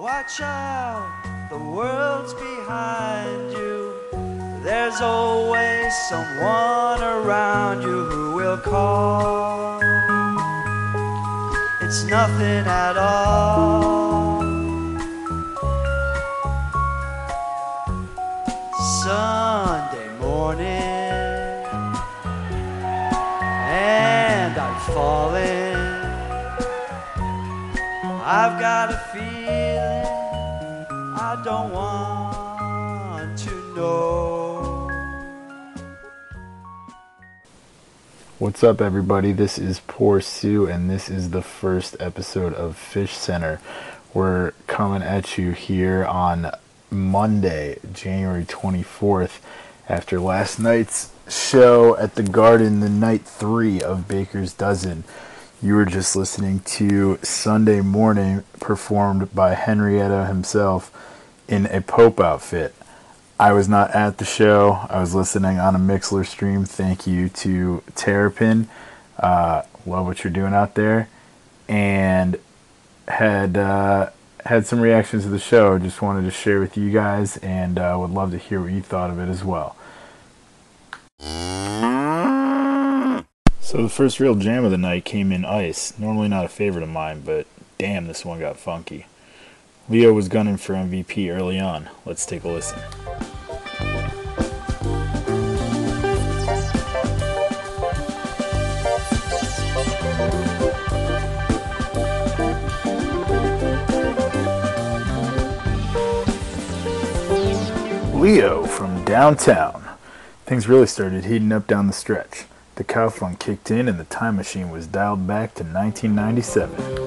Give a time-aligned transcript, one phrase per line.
[0.00, 1.12] Watch out,
[1.50, 3.92] the world's behind you.
[4.62, 9.78] There's always someone around you who will call.
[11.82, 14.40] It's nothing at all.
[19.04, 20.80] Sunday morning,
[23.68, 25.76] and I'm falling.
[28.24, 29.39] I've got a feeling
[31.60, 34.90] don't want to know.
[38.38, 39.32] What's up, everybody?
[39.32, 43.60] This is Poor Sue, and this is the first episode of Phish Center.
[44.14, 46.50] We're coming at you here on
[46.90, 49.40] Monday, January 24th,
[49.86, 55.04] after last night's show at the Garden, the night three of Baker's Dozen.
[55.60, 60.90] You were just listening to Sunday Morning, performed by Henrietta himself
[61.50, 62.74] in a Pope outfit.
[63.38, 64.86] I was not at the show.
[64.88, 66.64] I was listening on a Mixlr stream.
[66.64, 68.68] Thank you to Terrapin.
[69.18, 71.08] Uh, love what you're doing out there.
[71.68, 72.38] And
[73.08, 74.10] had uh,
[74.44, 75.78] had some reactions to the show.
[75.78, 78.82] Just wanted to share with you guys and uh, would love to hear what you
[78.82, 79.76] thought of it as well.
[83.60, 85.98] So the first real jam of the night came in Ice.
[85.98, 87.46] Normally not a favorite of mine, but
[87.78, 89.06] damn, this one got funky.
[89.90, 91.90] Leo was gunning for MVP early on.
[92.06, 92.78] Let's take a listen.
[108.14, 109.82] Leo from downtown.
[110.46, 112.44] Things really started heating up down the stretch.
[112.76, 113.10] The cow
[113.40, 116.99] kicked in and the time machine was dialed back to 1997.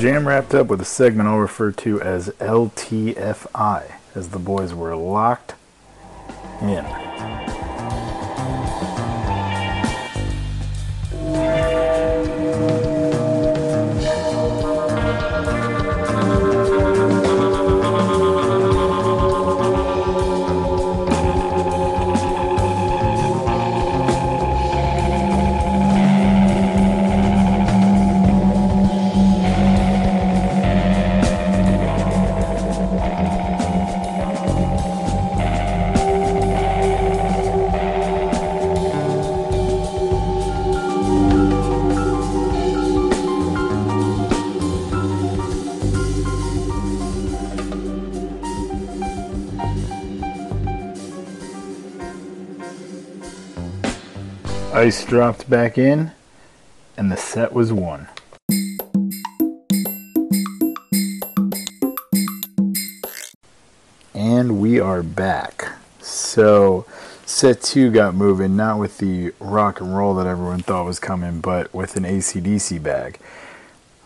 [0.00, 4.96] Jam wrapped up with a segment I'll refer to as LTFI, as the boys were
[4.96, 5.52] locked
[6.62, 6.86] in.
[54.80, 56.12] Ice dropped back in,
[56.96, 58.08] and the set was won.
[64.14, 65.72] And we are back.
[66.00, 66.86] So,
[67.26, 71.42] set two got moving, not with the rock and roll that everyone thought was coming,
[71.42, 73.18] but with an ACDC bag.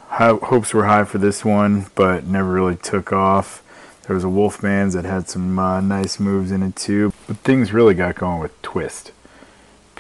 [0.08, 3.62] Ho- hopes were high for this one, but never really took off.
[4.08, 7.72] There was a Wolfman's that had some uh, nice moves in it too, but things
[7.72, 9.12] really got going with Twist.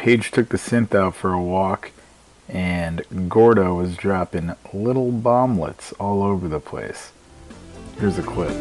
[0.04, 1.90] Page took the synth out for a walk,
[2.46, 3.00] and
[3.30, 7.10] Gordo was dropping little bomblets all over the place.
[7.98, 8.54] Here's a clip.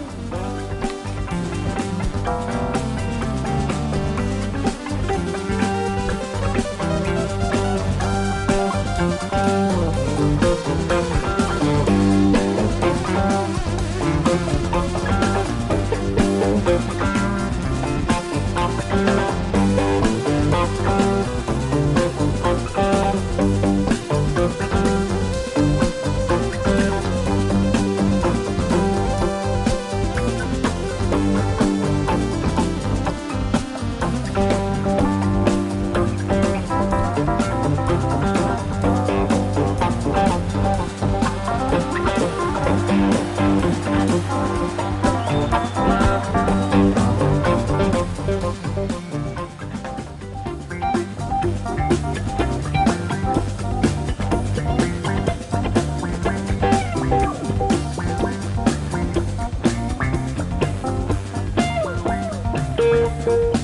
[63.23, 63.55] The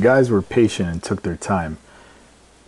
[0.00, 1.78] guys were patient and took their time,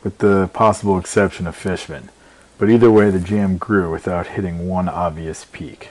[0.05, 2.11] with the possible exception of Fishman.
[2.59, 5.89] But either way, the jam grew without hitting one obvious peak.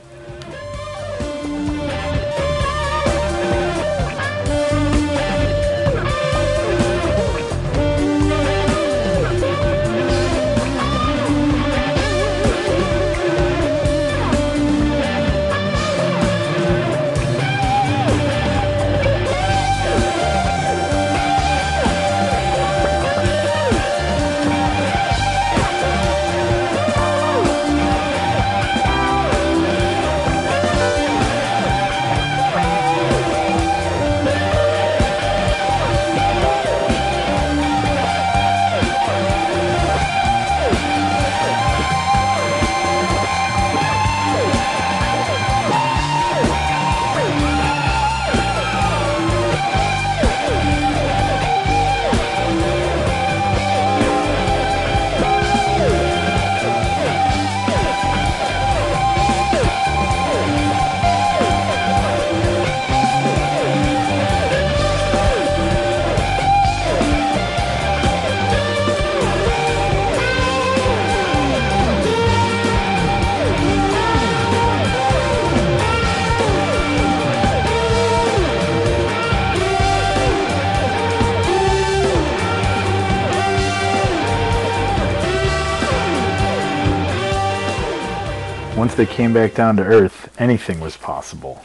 [88.78, 91.64] Once they came back down to earth, anything was possible.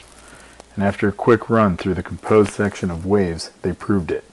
[0.74, 4.24] And after a quick run through the composed section of waves, they proved it.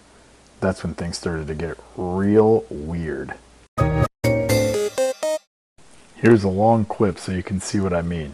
[0.62, 3.34] That's when things started to get real weird.
[6.16, 8.34] Here's a long clip so you can see what I mean.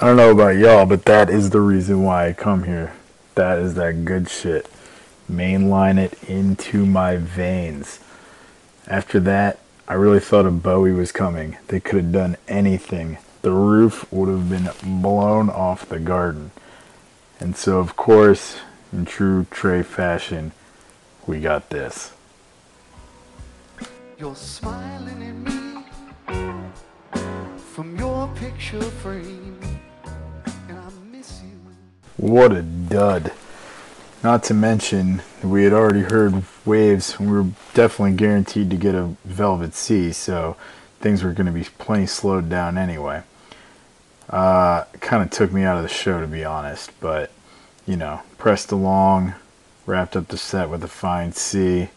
[0.00, 2.92] I don't know about y'all, but that is the reason why I come here.
[3.34, 4.70] That is that good shit.
[5.28, 7.98] Mainline it into my veins.
[8.86, 11.56] After that, I really thought a Bowie was coming.
[11.66, 13.18] They could have done anything.
[13.42, 14.70] The roof would have been
[15.02, 16.52] blown off the garden.
[17.40, 18.58] And so, of course,
[18.92, 20.52] in true Trey fashion,
[21.26, 22.12] we got this.
[24.16, 25.58] You're smiling at me
[27.78, 29.58] from your picture frame,
[32.18, 33.30] What a dud.
[34.24, 38.96] Not to mention, we had already heard waves, and we were definitely guaranteed to get
[38.96, 40.56] a Velvet Sea, so
[41.00, 43.22] things were going to be plenty slowed down anyway.
[44.28, 47.30] Uh, kind of took me out of the show, to be honest, but,
[47.86, 49.34] you know, pressed along,
[49.86, 51.88] wrapped up the set with a fine C,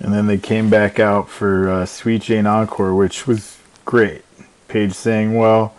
[0.00, 4.24] and then they came back out for uh, Sweet Jane Encore, which was great.
[4.66, 5.72] Page sang well,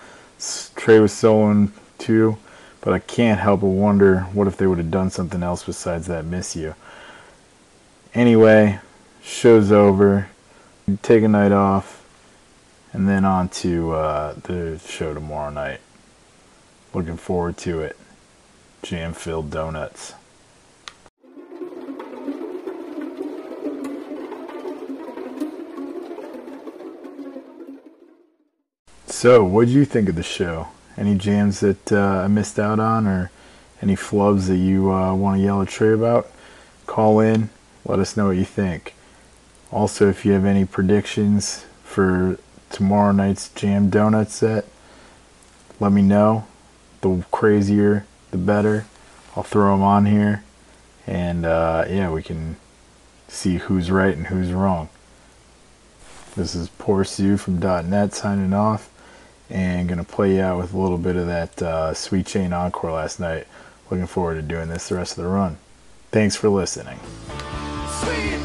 [0.77, 2.37] Trey was soloing too,
[2.89, 6.07] but I can't help but wonder what if they would have done something else besides
[6.07, 6.73] that Miss You.
[8.15, 8.79] Anyway,
[9.21, 10.27] show's over.
[11.03, 12.03] Take a night off,
[12.91, 15.81] and then on to uh, the show tomorrow night.
[16.91, 17.95] Looking forward to it.
[18.81, 20.15] Jam filled donuts.
[29.05, 30.69] So, what do you think of the show?
[30.99, 33.31] Any jams that uh, I missed out on, or
[33.81, 36.29] any flubs that you uh, want to yell at Trey about?
[36.87, 37.49] Call in,
[37.85, 38.95] let us know what you think.
[39.71, 42.37] Also, if you have any predictions for
[42.69, 44.65] tomorrow night's Jam Donut set,
[45.79, 46.45] let me know.
[46.99, 48.85] The crazier, the better.
[49.37, 50.43] I'll throw them on here,
[51.07, 52.57] and uh, yeah, we can
[53.29, 54.89] see who's right and who's wrong.
[56.35, 58.89] This is Poor Sue from .NET signing off
[59.49, 62.91] and gonna play you out with a little bit of that uh, Sweet Jane Encore
[62.91, 63.47] last night.
[63.89, 65.57] Looking forward to doing this the rest of the run.
[66.11, 66.99] Thanks for listening.
[67.99, 68.39] Sweet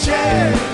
[0.00, 0.69] Sweet